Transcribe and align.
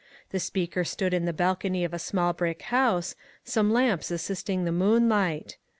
The 0.31 0.39
speaker 0.39 0.83
stood 0.83 1.13
in 1.13 1.25
the 1.25 1.31
balcony 1.31 1.83
of 1.83 1.93
a 1.93 1.99
small 1.99 2.33
brick 2.33 2.63
house, 2.63 3.15
some 3.45 3.71
lamps 3.71 4.09
assisting 4.09 4.65
the 4.65 4.71
moonlight. 4.71 5.57